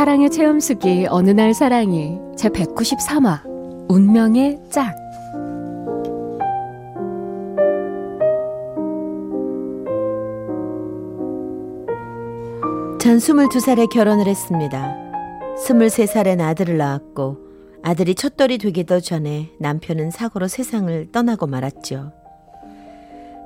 [0.00, 3.42] 사랑의 체험수기 어느 날 사랑이 제 193화
[3.90, 4.96] 운명의 짝
[12.98, 14.96] 전 22살에 결혼을 했습니다.
[15.58, 17.36] 23살엔 아들을 낳았고
[17.82, 22.10] 아들이 첫돌이 되기도 전에 남편은 사고로 세상을 떠나고 말았죠.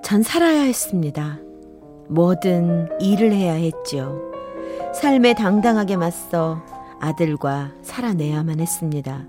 [0.05, 1.41] 전 살아야 했습니다.
[2.09, 4.34] 뭐든 일을 해야 했죠.
[5.01, 6.63] 삶에 당당하게 맞서
[7.01, 9.25] 아들과 살아내야만 했습니다.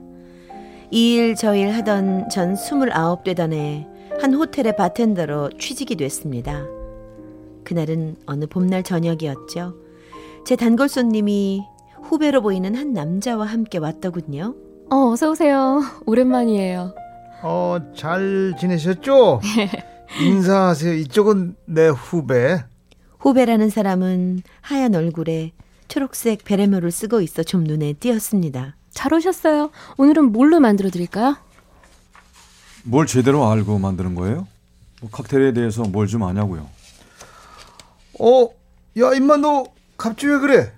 [0.92, 3.88] 이 일 저 일 하던 전 29되던 해
[4.22, 6.64] 한 호텔의 바텐더로 취직이 됐습니다.
[7.66, 9.76] 그날은 어느 봄날 저녁이었죠.
[10.46, 11.66] 제 단골 손님이
[12.02, 14.56] 후배로 보이는 한 남자와 함께 왔더군요.
[14.90, 15.82] 어, 어서 오세요.
[16.06, 16.96] 오랜만이에요.
[17.44, 19.42] 어, 잘 지내셨죠?
[20.24, 20.94] 인사하세요.
[20.94, 22.64] 이쪽은 내 후배.
[23.30, 25.52] 후배라는 사람은 하얀 얼굴에
[25.88, 28.76] 초록색 베레모를 쓰고 있어 좀 눈에 띄었습니다.
[28.92, 29.72] 잘 오셨어요.
[29.98, 31.36] 오늘은 뭘로 만들어 드릴까요?
[32.84, 34.48] 뭘 제대로 알고 만드는 거예요?
[35.02, 36.70] 뭐 칵테일에 대해서 뭘 좀 아냐고요?
[38.20, 38.48] 어,
[39.00, 39.66] 야, 임마 너
[39.98, 40.72] 갑자기 왜 그래?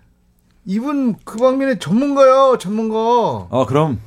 [0.65, 3.49] 이분 그 방면의 전문가야, 전문가.
[3.51, 3.99] 아 그럼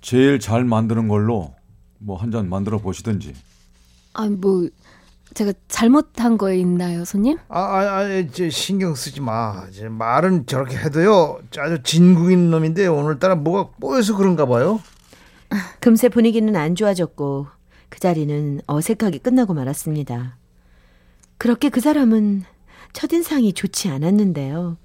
[0.00, 1.52] 제일 잘 만드는 걸로
[1.98, 3.34] 뭐 한 잔 만들어 보시든지.
[4.14, 4.68] 아, 뭐
[5.38, 7.38] 제가 잘못한 거 있나요, 손님?
[7.46, 9.66] 아, 아, 아, 이제 신경 쓰지 마.
[9.70, 11.38] 이제 말은 저렇게 해도요.
[11.58, 14.82] 아주 진국인 놈인데 오늘따라 뭐가 꼬여서 그런가 봐요.
[15.78, 17.46] 금세 분위기는 안 좋아졌고
[17.88, 20.36] 그 자리는 어색하게 끝나고 말았습니다.
[21.36, 22.42] 그렇게 그 사람은
[22.92, 24.76] 첫인상이 좋지 않았는데요.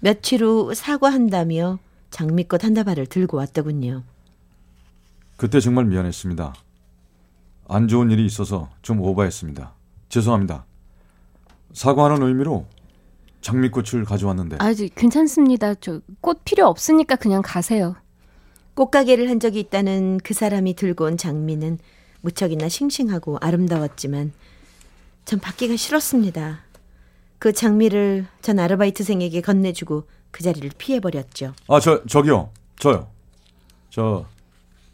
[0.00, 1.78] 며칠 후 사과한다며
[2.10, 4.02] 장미꽃 한 다발을 들고 왔더군요.
[5.36, 6.54] 그때 정말 미안했습니다.
[7.68, 9.74] 안 좋은 일이 있어서 좀 오버했습니다.
[10.12, 10.66] 죄송합니다.
[11.72, 12.66] 사과하는 의미로
[13.40, 14.56] 장미꽃을 가져왔는데.
[14.60, 15.74] 아, 직 괜찮습니다.
[15.76, 17.96] 저 꽃 필요 없으니까 그냥 가세요.
[18.74, 21.78] 꽃가게를 한 적이 있다는 그 사람이 들고 온 장미는
[22.20, 24.32] 무척이나 싱싱하고 아름다웠지만
[25.24, 26.60] 전 받기가 싫었습니다.
[27.38, 31.54] 그 장미를 전 아르바이트생에게 건네주고 그 자리를 피해버렸죠.
[31.68, 32.50] 아, 저 저기요.
[32.78, 33.08] 저요.
[33.88, 34.26] 저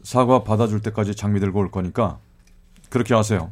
[0.01, 2.19] 사과 받아줄 때까지 장미 들고 올 거니까
[2.89, 3.51] 그렇게 하세요.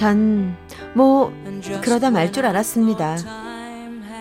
[0.00, 0.56] 전
[0.94, 1.30] 뭐
[1.82, 3.16] 그러다 말 줄 알았습니다.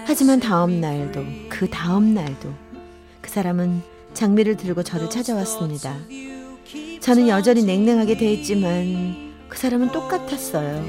[0.05, 2.53] 하지만 다음 날도 그 다음 날도
[3.21, 3.81] 그 사람은
[4.13, 5.95] 장미를 들고 저를 찾아왔습니다.
[6.99, 10.83] 저는 여전히 냉랭하게 대했지만 그 사람은 똑같았어요.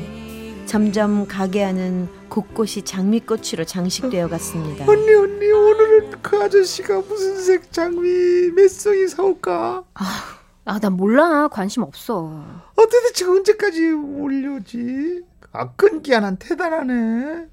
[0.67, 4.85] 점점 가게 안은 곳곳이 장미꽃으로 장식되어 갔습니다.
[4.89, 9.85] 언니, 언니, 오늘은 그 아저씨가 무슨 색 장미 몇 송이 사올까?
[9.95, 10.05] 아,
[10.65, 11.49] 난 몰라.
[11.49, 12.25] 관심 없어.
[12.25, 15.23] 어, 도대체 언제까지 올려지?
[15.53, 17.47] 아, 끈기 하나 대단하네.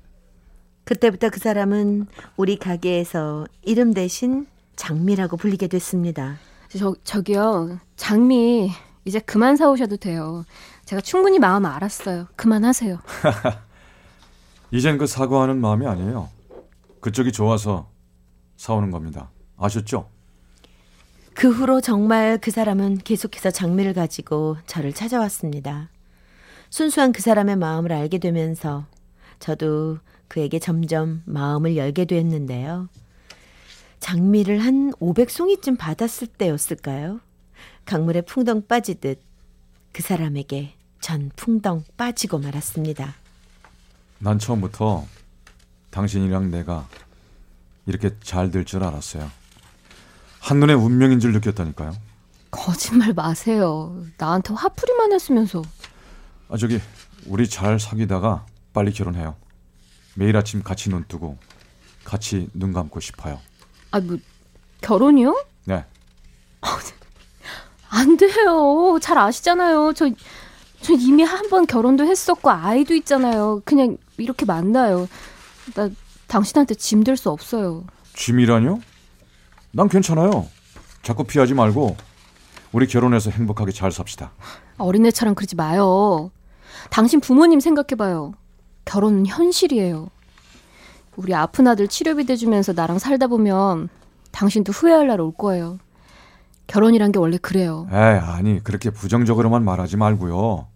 [0.84, 2.08] 그때부터 그 사람은
[2.38, 4.46] 우리 가게에서 이름 대신
[4.76, 6.38] 장미라고 불리게 됐습니다.
[6.78, 7.80] 저 저기요.
[7.96, 8.72] 장미
[9.04, 10.46] 이제 그만 사오셔도 돼요.
[10.86, 12.28] 제가 충분히 마음 알았어요.
[12.36, 13.00] 그만하세요.
[14.72, 16.30] 이젠 그 사과하는 마음이 아니에요.
[17.02, 17.90] 그쪽이 좋아서
[18.58, 19.30] 사오는 겁니다.
[19.58, 20.10] 아셨죠?
[21.38, 25.90] 그 후로 정말 그 사람은 계속해서 장미를 가지고 저를 찾아왔습니다.
[26.72, 28.88] 순수한 그 사람의 마음을 알게 되면서
[29.40, 32.90] 저도 그에게 점점 마음을 열게 됐는데요.
[34.00, 37.20] 장미를 한 500송이쯤 받았을 때였을까요?
[37.86, 39.22] 강물에 풍덩 빠지듯
[39.94, 43.14] 그 사람에게 전 풍덩 빠지고 말았습니다.
[44.18, 45.06] 난 처음부터
[45.92, 46.88] 당신이랑 내가
[47.86, 49.30] 이렇게 잘 될 줄 알았어요.
[50.48, 51.94] 한눈에 운명인 줄 느꼈다니까요.
[52.52, 54.02] 거짓말 마세요.
[54.18, 55.62] 나한테 화풀이만 했으면서.
[56.50, 56.80] 아 저기
[57.26, 59.36] 우리 잘 사귀다가 빨리 결혼해요.
[60.16, 61.38] 매일 아침 같이 눈 뜨고
[62.06, 63.42] 같이 눈 감고 싶어요.
[63.92, 64.18] 아, 뭐
[64.80, 65.44] 결혼이요?
[65.66, 65.84] 네.
[67.90, 68.98] 안 돼요.
[69.02, 69.92] 잘 아시잖아요.
[69.96, 70.10] 저,
[70.82, 73.62] 저 이미 한 번 결혼도 했었고 아이도 있잖아요.
[73.66, 75.10] 그냥 이렇게 만나요.
[75.76, 75.90] 나
[76.28, 77.86] 당신한테 짐 될 수 없어요.
[78.14, 78.80] 짐이라뇨?
[79.72, 80.48] 난 괜찮아요.
[81.04, 81.96] 자꾸 피하지 말고
[82.72, 84.32] 우리 결혼해서 행복하게 잘 삽시다.
[84.78, 86.32] 어린애처럼 그러지 마요.
[86.90, 88.34] 당신 부모님 생각해봐요.
[88.86, 90.10] 결혼은 현실이에요.
[91.16, 93.90] 우리 아픈 아들 치료비 대주면서 나랑 살다 보면
[94.32, 95.80] 당신도 후회할 날 올 거예요.
[96.68, 97.88] 결혼이란 게 원래 그래요.
[97.92, 100.68] 에이, 아니, 그렇게 부정적으로만 말하지 말고요.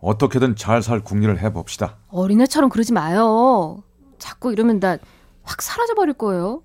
[0.00, 1.96] 어떻게든 잘 살 궁리를 해봅시다.
[2.08, 3.82] 어린애처럼 그러지 마요.
[4.18, 4.98] 자꾸 이러면 나
[5.44, 6.62] 확 사라져버릴 거예요.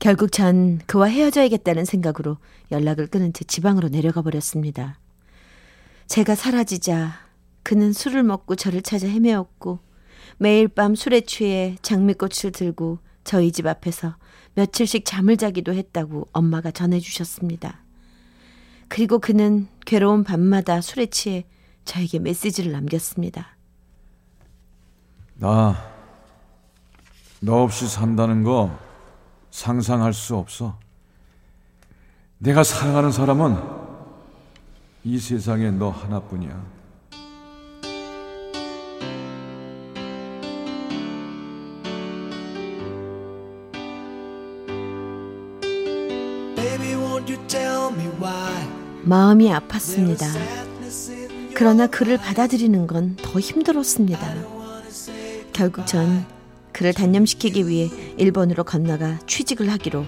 [0.00, 2.38] 결국 전 그와 헤어져야겠다는 생각으로
[2.72, 4.98] 연락을 끊은 채 지방으로 내려가 버렸습니다.
[6.06, 7.12] 제가 사라지자
[7.62, 9.78] 그는 술을 먹고 저를 찾아 헤매었고
[10.38, 14.16] 매일 밤 술에 취해 장미꽃을 들고 저희 집 앞에서
[14.54, 17.84] 며칠씩 잠을 자기도 했다고 엄마가 전해주셨습니다.
[18.88, 21.44] 그리고 그는 괴로운 밤마다 술에 취해
[21.84, 23.54] 저에게 메시지를 남겼습니다.
[25.34, 25.76] 나,
[27.40, 28.89] 너 없이 산다는 거
[29.50, 30.78] 상상할 수 없어.
[32.38, 33.56] 내가 사랑하는 사람은
[35.04, 36.80] 이 세상에 너 하나뿐이야.
[46.56, 48.68] Baby, won't you tell me why?
[49.04, 50.26] 마음이 아팠습니다.
[51.54, 54.34] 그러나 그를 받아들이는 건 더 힘들었습니다.
[55.52, 56.24] 결국 전
[56.72, 60.04] 그를 단념시키기 위해 일본으로 건너가 취직을 하기로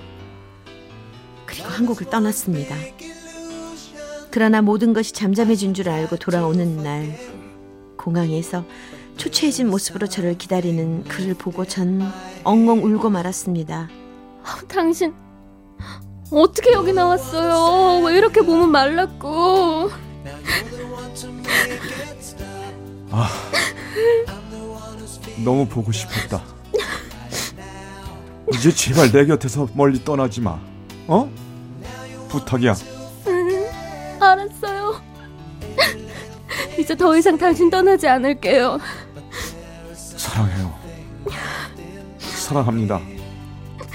[1.47, 2.75] 그리고 한국을 떠났습니다.
[4.31, 7.19] 그러나 모든 것이 잠잠해진 줄 알고 돌아오는 날
[7.99, 8.64] 공항에서
[9.19, 12.00] 초췌해진 모습으로 저를 기다리는 그를 보고 전
[12.44, 13.91] 엉엉 울고 말았습니다.
[14.43, 15.12] 아, 당신
[16.31, 18.05] 어떻게 여기 나왔어요?
[18.06, 19.91] 왜 이렇게 몸은 말랐고?
[25.38, 26.43] 너무 보고 싶었다.
[28.55, 30.58] 이제 제발 내 곁에서 멀리 떠나지 마.
[31.06, 31.31] 어?
[32.29, 32.75] 부탁이야.
[34.20, 35.00] 알았어요.
[36.79, 38.79] 이제 더 이상 당신 떠나지 않을게요.
[39.94, 40.75] 사랑해요.
[42.19, 43.00] 사랑합니다.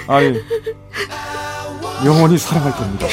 [0.08, 0.34] 아니,
[2.06, 3.08] 영원히 사랑할 겁니다.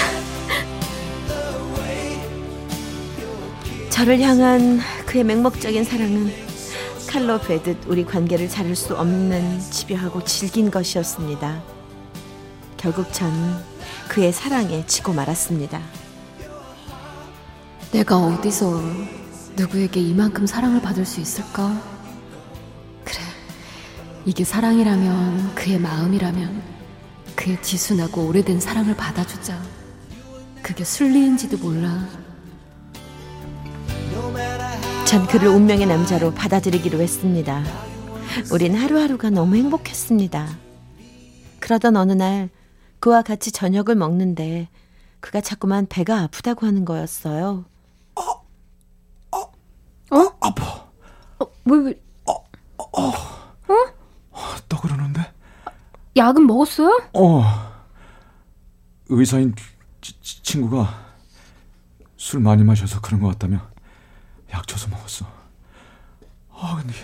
[3.90, 6.43] 저를 향한 그의 맹목적인 사랑은
[7.14, 11.62] 칼로 베듯 우리 관계를 자를 수 없는 집요하고 질긴 것이었습니다.
[12.76, 13.32] 결국 전
[14.08, 15.80] 그의 사랑에 지고 말았습니다.
[17.92, 18.82] 내가 어디서
[19.54, 21.80] 누구에게 이만큼 사랑을 받을 수 있을까?
[23.04, 23.20] 그래,
[24.24, 26.62] 이게 사랑이라면 그의 마음이라면
[27.36, 29.62] 그의 지순하고 오래된 사랑을 받아주자.
[30.64, 32.23] 그게 순리인지도 몰라.
[35.14, 37.62] 전 그를 운명의 남자로 받아들이기로 했습니다.
[38.52, 40.48] 우린 하루하루가 너무 행복했습니다.
[41.60, 42.50] 그러던 어느 날
[42.98, 44.68] 그와 같이 저녁을 먹는데
[45.20, 47.64] 그가 자꾸만 배가 아프다고 하는 거였어요.
[50.40, 50.88] 아파.
[51.38, 52.00] 어, 왜, 왜,
[54.68, 55.32] 또 그러는데?
[56.16, 57.02] 약은 먹었어요?
[57.12, 57.44] 어.
[59.10, 59.54] 의사인
[60.00, 60.92] 치- 치- 친구가
[62.16, 63.73] 술 많이 마셔서 그런 것 같다며
[64.54, 65.26] 약 줘서 먹었어.
[66.50, 66.94] 아 근데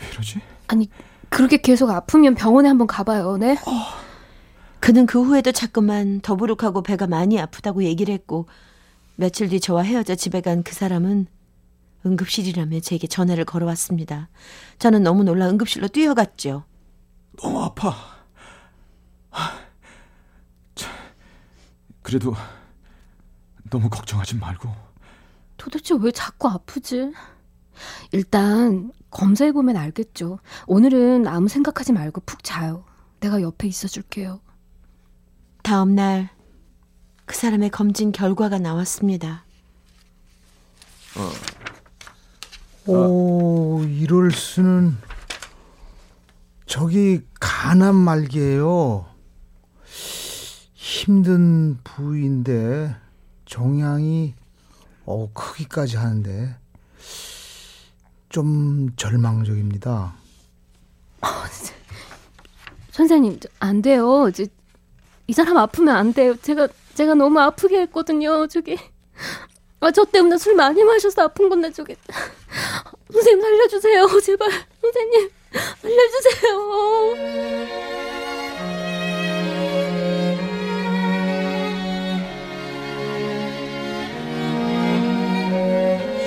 [0.00, 0.40] 왜 이러지?
[0.68, 0.90] 아니,
[1.30, 3.56] 그렇게 계속 아프면 병원에 한번 가봐요, 네?
[4.80, 8.46] 그는 그 후에도 자꾸만 더부룩하고 배가 많이 아프다고 얘기를 했고
[9.16, 11.26] 며칠 뒤 저와 헤어져 집에 간 그 사람은
[12.06, 14.28] 응급실이라며 제게 전화를 걸어왔습니다.
[14.78, 16.64] 저는 너무 놀라 응급실로 뛰어갔죠.
[17.42, 17.94] 너무 아파.
[19.30, 19.50] 하,
[20.74, 20.92] 참,
[22.02, 22.34] 그래도
[23.70, 24.72] 너무 걱정하지 말고
[25.58, 27.12] 도대체 왜 자꾸 아프지?
[28.12, 30.38] 일단 검사해보면 알겠죠.
[30.66, 32.84] 오늘은 아무 생각하지 말고 푹 자요.
[33.20, 34.40] 내가 옆에 있어줄게요.
[35.62, 36.38] 다음 날
[37.28, 39.44] 그 사람의 검진 결과가 나왔습니다.
[42.86, 44.96] 오, 이럴 수는
[46.64, 49.04] 저기 간암 말기예요.
[50.72, 52.96] 힘든 부위인데
[53.44, 54.34] 종양이
[55.10, 56.54] 어 크기까지 하는데
[58.28, 60.14] 좀 절망적입니다.
[62.90, 64.28] 선생님, 저- 안 돼요.
[64.28, 64.46] 이제
[65.26, 66.34] 이 사람 아프면 안 돼요.
[66.42, 68.46] 제가 제가 너무 아프게 했거든요.
[68.48, 68.76] 저기
[69.80, 71.96] 아, 저 때문에 술 많이 마셔서 아픈 건데 저기
[73.10, 74.20] 선생님 살려주세요.
[74.20, 74.50] 제발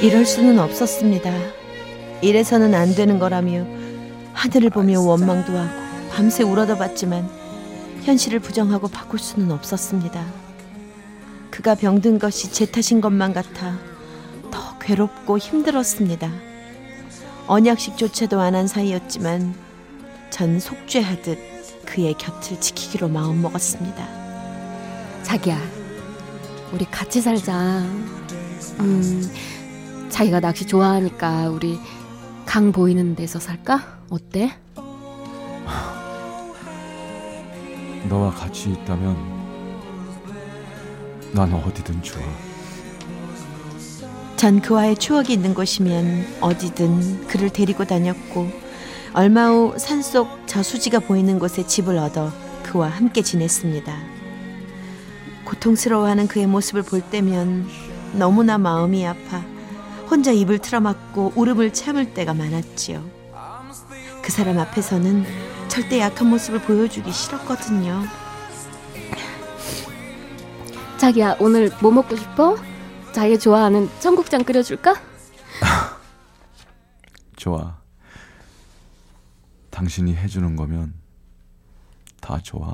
[0.02, 1.32] 이럴 수는 없었습니다.
[2.22, 3.66] 이래서는 안 되는 거라며
[4.34, 5.70] 하늘을 보며 원망도 하고
[6.12, 7.30] 밤새 울어도 봤지만
[8.04, 10.26] 현실을 부정하고 바꿀 수는 없었습니다.
[11.52, 13.78] 그가 병든 것이 제 탓인 것만 같아
[14.50, 14.92] 더 괴.
[14.92, 16.30] 괴롭고 힘들었습니다.
[17.48, 19.54] 언약식조차도 안 한 사이였지만
[20.30, 21.38] 전 속죄하듯
[21.86, 24.08] 그의 곁을 지키기로 마음먹었습니다.
[25.24, 25.58] 자기야,
[26.74, 27.80] 우리 같이 살자.
[28.80, 29.32] 음,
[30.12, 31.80] 자기가 낚시 좋아하니까 우리
[32.46, 34.02] 강 보이는 데서 살까?
[34.10, 34.52] 어때?
[38.08, 39.16] 너와 같이 있다면
[41.32, 42.22] 난 어디든 좋아.
[44.36, 48.50] 전 그와의 추억이 있는 곳이면 어디든 그를 데리고 다녔고
[49.14, 52.32] 얼마 후 산속 저수지가 보이는 곳에 집을 얻어
[52.64, 53.96] 그와 함께 지냈습니다.
[55.46, 57.68] 고통스러워하는 그의 모습을 볼 때면
[58.14, 59.44] 너무나 마음이 아파
[60.12, 63.02] 혼자 입을 틀어막고 울음을 참을 때가 많았지요.
[64.22, 65.24] 그 사람 앞에서는
[65.70, 68.04] 절대 약한 모습을 보여주기 싫었거든요.
[70.98, 72.58] 자기야, 오늘 뭐 먹고 싶어?
[73.14, 74.96] 자기 좋아하는 청국장 끓여줄까?
[77.38, 77.80] 좋아.
[79.70, 80.94] 당신이 해주는 거면
[82.20, 82.74] 다 좋아.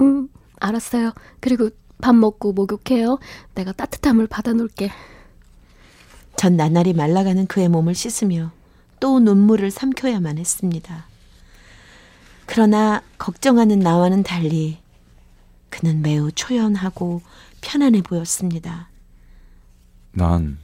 [0.00, 0.28] 음,
[0.60, 1.12] 알았어요.
[1.40, 1.68] 그리고
[2.00, 3.18] 밥 먹고 목욕해요.
[3.56, 4.92] 내가 따뜻한 물 받아놓을게.
[6.36, 8.52] 전 나날이 말라가는 그의 몸을 씻으며
[9.00, 11.06] 또 눈물을 삼켜야만 했습니다.
[12.46, 14.78] 그러나 걱정하는 나와는 달리
[15.70, 17.22] 그는 매우 초연하고
[17.60, 18.88] 편안해 보였습니다.
[20.12, 20.58] 난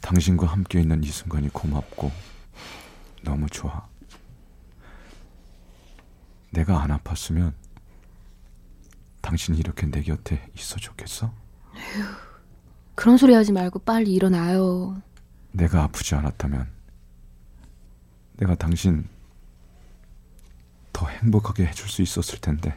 [0.00, 2.10] 당신과 함께 있는 이 순간이 고맙고
[3.22, 3.86] 너무 좋아.
[6.50, 7.52] 내가 안 아팠으면
[9.20, 11.32] 당신이 이렇게 내 곁에 있어 줬겠어?
[13.00, 15.00] 그런 소리 하지 말고 빨리 일어나요.
[15.52, 16.68] 내가 아프지 않았다면
[18.36, 19.08] 내가 당신
[20.92, 22.76] 더 행복하게 해줄 수 있었을 텐데.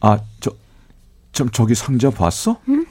[0.00, 0.50] 아, 저,
[1.32, 2.58] 참 저기 상자 봤어?
[2.70, 2.86] 응?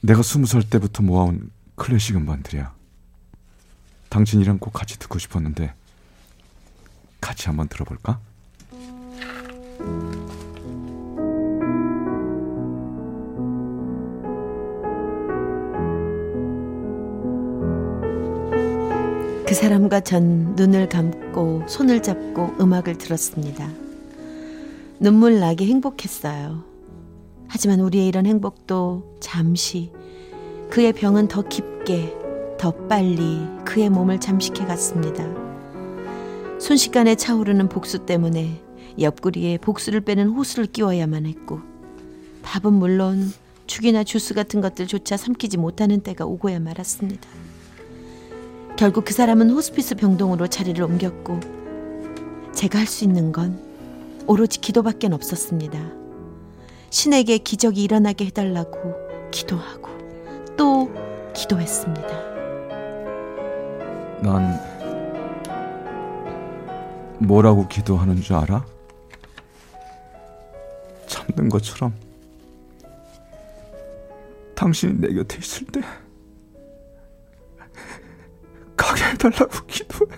[0.00, 2.74] 내가 스무 살 때부터 모아온 클래식 음반들이야.
[4.08, 5.74] 당신이랑 꼭 같이 듣고 싶었는데
[7.20, 8.18] 같이 한번 들어볼까?
[19.46, 23.70] 그 사람과 전 눈을 감고 손을 잡고 음악을 들었습니다.
[24.98, 26.64] 눈물 나게 행복했어요.
[27.46, 29.92] 하지만 우리의 이런 행복도 잠시
[30.70, 32.14] 그의 병은 더 깊게
[32.58, 35.28] 더 빨리 그의 몸을 잠식해 갔습니다.
[36.58, 38.62] 순식간에 차오르는 복수 때문에
[38.98, 41.60] 옆구리에 복수를 빼는 호수를 끼워야만 했고
[42.42, 43.30] 밥은 물론
[43.66, 47.43] 죽이나 주스 같은 것들조차 삼키지 못하는 때가 오고야 말았습니다.
[48.76, 51.40] 결국 그 사람은 호스피스 병동으로 자리를 옮겼고
[52.52, 53.58] 제가 할 수 있는 건
[54.26, 55.78] 오로지 기도밖엔 없었습니다.
[56.90, 59.90] 신에게 기적이 일어나게 해달라고 기도하고
[60.56, 60.90] 또
[61.34, 62.08] 기도했습니다.
[64.22, 64.60] 난
[67.18, 68.64] 뭐라고 기도하는 줄 알아?
[71.06, 71.92] 참는 것처럼
[74.54, 75.80] 당신이 내 곁에 있을 때
[79.24, 80.10] 가게 해달라고 기도해.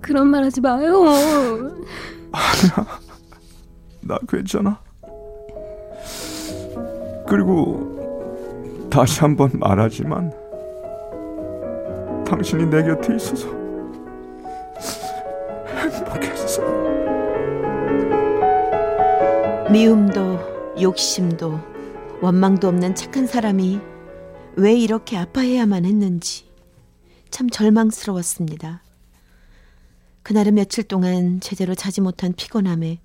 [0.00, 1.04] 그런 말 하지 마요.
[4.00, 4.80] 나 괜찮아.
[7.28, 10.32] 그리고 다시 한번 말하지만
[12.26, 13.48] 당신이 내 곁에 있어서
[15.76, 16.62] 행복했어.
[19.70, 21.60] 미움도 욕심도
[22.20, 23.80] 원망도 없는 착한 사람이
[24.56, 26.49] 왜 이렇게 아파해야만 했는지
[27.30, 28.82] 참 절망스러웠습니다.
[30.22, 33.00] 그날은 며칠 동안 제대로 자지 못한 피곤함에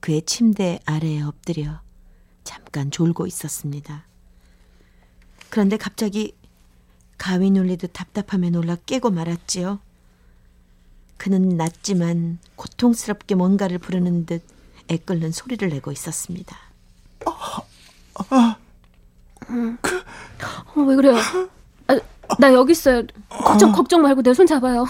[0.00, 1.80] 그의 침대 아래에 엎드려
[2.44, 4.04] 잠깐 졸고 있었습니다.
[5.50, 6.34] 그런데 갑자기
[7.16, 9.80] 가위 눌리듯 답답함에 놀라 깨고 말았지요.
[11.16, 14.42] 그는 낮지만 고통스럽게 뭔가를 부르는 듯
[14.88, 16.56] 애끓는 소리를 내고 있었습니다.
[20.74, 21.16] 어, 왜 그래요?
[22.38, 23.02] 아, 나 여기 있어요.
[23.28, 24.86] 걱정 걱정 말고 내 손 잡아요.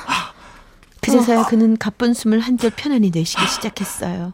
[1.00, 4.32] 그제서야 그는 가쁜 숨을 한결 편안히 내쉬기 시작했어요.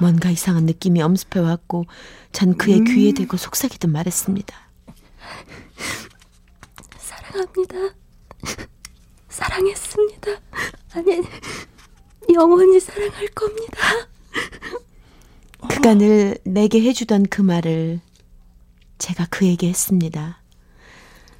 [0.00, 1.86] 뭔가 이상한 느낌이 엄습해 왔고
[2.32, 4.54] 전 그의 귀에 대고 속삭이듯 말했습니다.
[6.98, 7.76] 사랑합니다.
[9.28, 10.30] 사랑했습니다.
[10.94, 11.20] 아니
[12.32, 13.78] 영원히 사랑할 겁니다.
[15.68, 18.00] 그가 늘 내게 해주던 그 말을
[18.98, 20.40] 제가 그에게 했습니다.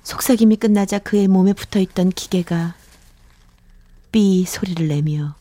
[0.06, 2.76] 속삭임이 끝나자 그의 몸에 붙어 있던 기계가
[4.12, 5.34] 삐 소리를 내며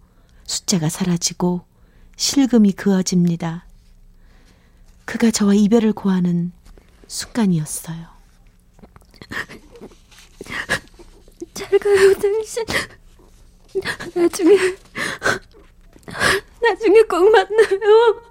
[0.46, 1.62] 숫자가 사라지고
[2.16, 3.68] 실금이 그어집니다.
[5.06, 6.52] 그가 저와 이별을 고하는
[7.06, 8.08] 순간이었어요.
[11.54, 12.66] 잘 가요, 당신.
[14.16, 14.58] 나중에,
[16.60, 18.22] 나중에 꼭 만나요.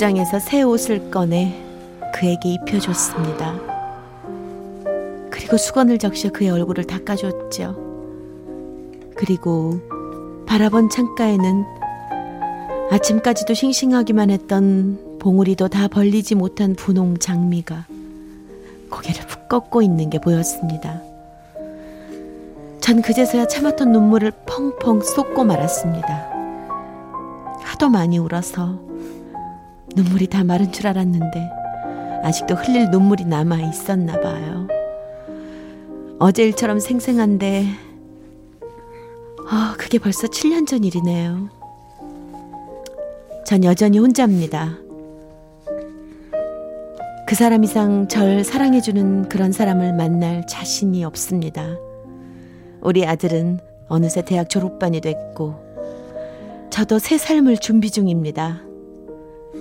[0.00, 1.62] 옷장에서 새 옷을 꺼내
[2.14, 3.54] 그에게 입혀줬습니다.
[5.30, 7.76] 그리고 수건을 적셔 그의 얼굴을 닦아줬죠.
[9.14, 9.78] 그리고
[10.46, 11.64] 바라본 창가에는
[12.90, 17.86] 아침까지도 싱싱하기만 했던 봉우리도 다 벌리지 못한 분홍 장미가
[18.90, 21.02] 고개를 푹 꺾고 있는 게 보였습니다.
[22.80, 26.30] 전 그제서야 참았던 눈물을 펑펑 쏟고 말았습니다.
[27.62, 28.89] 하도 많이 울어서
[29.96, 31.50] 눈물이 다 마른 줄 알았는데
[32.22, 34.68] 아직도 흘릴 눈물이 남아 있었나 봐요.
[36.18, 37.66] 어제 일처럼 생생한데
[39.48, 41.48] 아, 그게 벌써 7년 전 일이네요.
[43.44, 44.78] 전 여전히 혼자입니다.
[47.26, 51.66] 그 사람 이상 절 사랑해주는 그런 사람을 만날 자신이 없습니다.
[52.80, 55.56] 우리 아들은 어느새 대학 졸업반이 됐고,
[56.70, 58.62] 저도 새 삶을 준비 중입니다.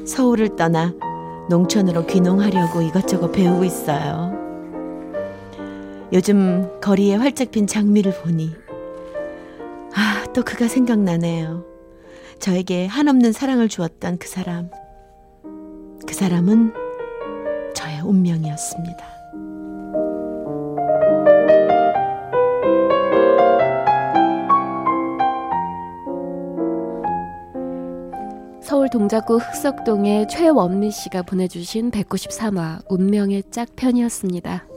[0.05, 0.93] 서울을 떠나
[1.49, 4.37] 농촌으로 귀농하려고 이것저것 배우고 있어요.
[6.11, 8.51] 요즘 거리에 활짝 핀 장미를 보니,
[9.93, 11.65] 아, 또 그가 생각나네요.
[12.39, 14.69] 저에게 한없는 사랑을 주었던 그 사람.
[16.07, 16.73] 그 사람은
[17.75, 19.18] 저의 운명이었습니다.
[28.69, 34.68] 서울 동작구 흑석동의 최원미 씨가 보내주신 193화 운명의 짝편이었습니다.